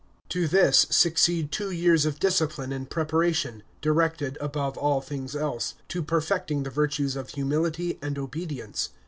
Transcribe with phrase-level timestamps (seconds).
[0.29, 6.01] To this succeed two years of discipline and preparation, directed, above all things else, to
[6.01, 8.89] perfecting the virtues of humility and obedience.